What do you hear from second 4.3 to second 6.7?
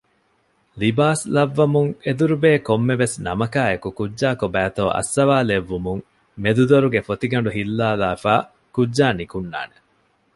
ކޮބައިތޯ އައްސަވާލެއްވުމުން މެދު